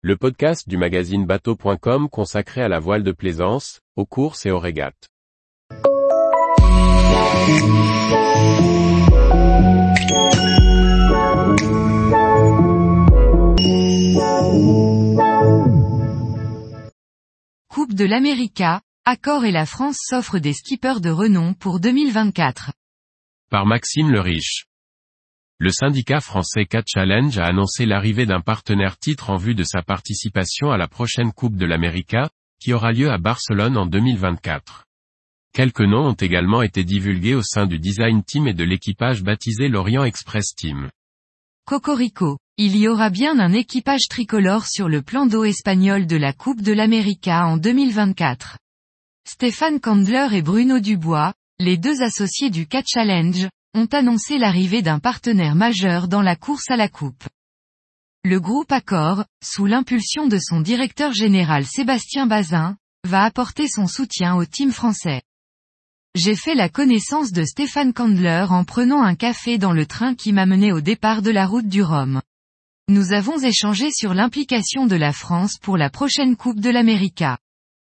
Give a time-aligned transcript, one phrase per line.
[0.00, 4.60] le podcast du magazine bateau.com consacré à la voile de plaisance, aux courses et aux
[4.60, 5.08] régates.
[17.68, 22.70] Coupe de l'América, Accor et la France s'offrent des skippers de renom pour 2024.
[23.50, 24.67] Par Maxime le Riche.
[25.60, 29.82] Le syndicat français Cat Challenge a annoncé l'arrivée d'un partenaire titre en vue de sa
[29.82, 32.30] participation à la prochaine Coupe de l'América,
[32.60, 34.84] qui aura lieu à Barcelone en 2024.
[35.52, 39.66] Quelques noms ont également été divulgués au sein du design team et de l'équipage baptisé
[39.66, 40.90] l'Orient Express Team.
[41.66, 46.32] Cocorico, il y aura bien un équipage tricolore sur le plan d'eau espagnol de la
[46.32, 48.58] Coupe de l'América en 2024.
[49.26, 54.98] Stéphane Candler et Bruno Dubois, les deux associés du Cat Challenge, ont annoncé l'arrivée d'un
[54.98, 57.24] partenaire majeur dans la course à la coupe.
[58.24, 64.34] Le groupe Accor, sous l'impulsion de son directeur général Sébastien Bazin, va apporter son soutien
[64.34, 65.22] au team français.
[66.14, 70.32] J'ai fait la connaissance de Stéphane Candler en prenant un café dans le train qui
[70.32, 72.20] m'a mené au départ de la route du Rhum.
[72.88, 77.38] Nous avons échangé sur l'implication de la France pour la prochaine Coupe de l'América.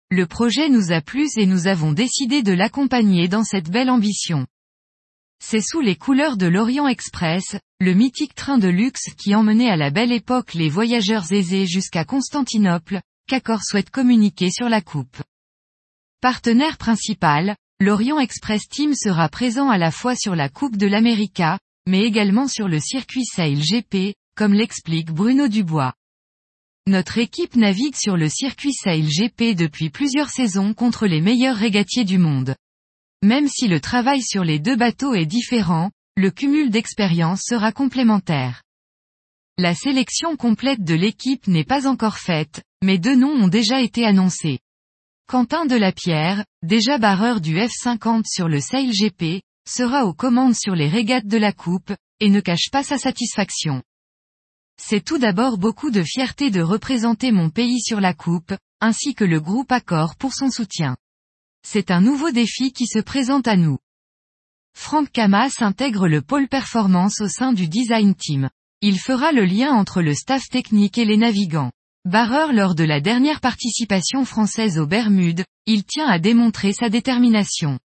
[0.10, 4.48] Le projet nous a plu et nous avons décidé de l'accompagner dans cette belle ambition.
[5.40, 9.78] C'est sous les couleurs de l'Orient Express, le mythique train de luxe qui emmenait à
[9.78, 15.22] la belle époque les voyageurs aisés jusqu'à Constantinople, qu'Accor souhaite communiquer sur la coupe.
[16.22, 21.60] Partenaire principal, l'Orient Express Team sera présent à la fois sur la Coupe de l'América,
[21.88, 25.94] mais également sur le circuit Sail GP, comme l'explique Bruno Dubois.
[26.88, 32.06] Notre équipe navigue sur le circuit Sail GP depuis plusieurs saisons contre les meilleurs régatiers
[32.06, 32.56] du monde.
[33.24, 38.64] Même si le travail sur les deux bateaux est différent, le cumul d'expérience sera complémentaire.
[39.58, 44.06] La sélection complète de l'équipe n'est pas encore faite, mais deux noms ont déjà été
[44.06, 44.60] annoncés.
[45.28, 50.88] Quentin Delapierre, déjà barreur du F50 sur le Sail GP, sera aux commandes sur les
[50.88, 53.82] régates de la Coupe, et ne cache pas sa satisfaction.
[54.80, 59.26] C'est tout d'abord beaucoup de fierté de représenter mon pays sur la Coupe, ainsi que
[59.26, 60.96] le groupe Accor pour son soutien.
[61.70, 63.78] C'est un nouveau défi qui se présente à nous.
[64.74, 68.50] Franck Camas intègre le pôle performance au sein du design team.
[68.80, 71.74] Il fera le lien entre le staff technique et les navigants.
[72.06, 77.80] Barreur lors de la dernière participation française aux Bermudes, il tient à démontrer sa détermination.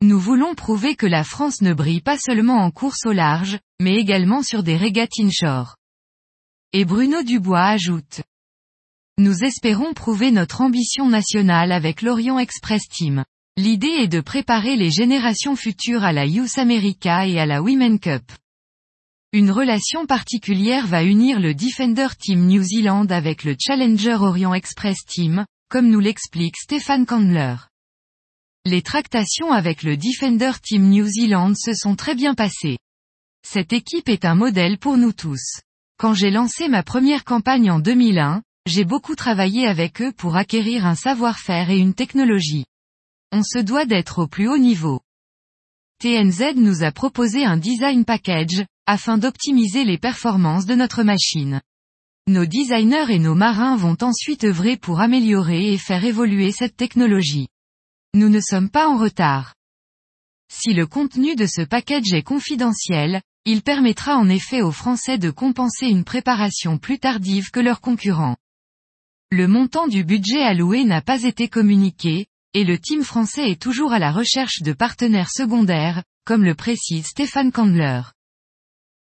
[0.00, 3.96] Nous voulons prouver que la France ne brille pas seulement en course au large, mais
[3.96, 5.74] également sur des régates inshore.
[6.72, 8.20] Et Bruno Dubois ajoute.
[9.16, 13.24] Nous espérons prouver notre ambition nationale avec l'Orient Express Team.
[13.56, 18.00] L'idée est de préparer les générations futures à la Youth America et à la Women
[18.00, 18.24] Cup.
[19.32, 25.04] Une relation particulière va unir le Defender Team New Zealand avec le Challenger Orient Express
[25.06, 27.54] Team, comme nous l'explique Stéphane Candler.
[28.64, 32.78] Les tractations avec le Defender Team New Zealand se sont très bien passées.
[33.46, 35.60] Cette équipe est un modèle pour nous tous.
[35.98, 40.86] Quand j'ai lancé ma première campagne en 2001, j'ai beaucoup travaillé avec eux pour acquérir
[40.86, 42.64] un savoir-faire et une technologie.
[43.30, 45.00] On se doit d'être au plus haut niveau.
[46.00, 51.60] TNZ nous a proposé un design package, afin d'optimiser les performances de notre machine.
[52.26, 57.48] Nos designers et nos marins vont ensuite œuvrer pour améliorer et faire évoluer cette technologie.
[58.14, 59.54] Nous ne sommes pas en retard.
[60.50, 65.30] Si le contenu de ce package est confidentiel, il permettra en effet aux Français de
[65.30, 68.36] compenser une préparation plus tardive que leurs concurrents.
[69.36, 73.92] Le montant du budget alloué n'a pas été communiqué, et le team français est toujours
[73.92, 78.02] à la recherche de partenaires secondaires, comme le précise Stéphane Candler.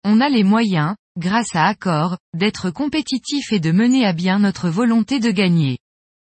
[0.04, 4.70] On a les moyens, grâce à Accor, d'être compétitif et de mener à bien notre
[4.70, 5.80] volonté de gagner.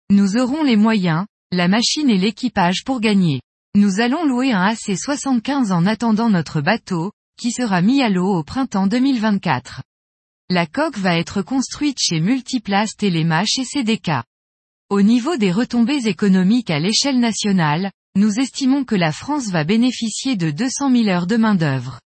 [0.09, 3.39] Nous aurons les moyens, la machine et l'équipage pour gagner.
[3.75, 8.43] Nous allons louer un AC-75 en attendant notre bateau, qui sera mis à l'eau au
[8.43, 9.83] printemps 2024.
[10.51, 14.11] La coque va être construite chez Multiplast et les chez CDK.
[14.91, 20.35] Au niveau des retombées économiques à l'échelle nationale, nous estimons que la France va bénéficier
[20.35, 21.99] de 200 000 heures de main-d'œuvre.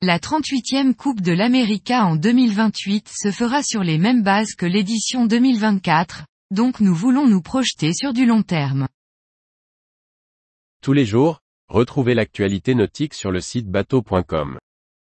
[0.00, 5.26] La 38e Coupe de l'América en 2028 se fera sur les mêmes bases que l'édition
[5.26, 8.88] 2024, donc nous voulons nous projeter sur du long terme.
[10.80, 14.58] Tous les jours, retrouvez l'actualité nautique sur le site bateau.com.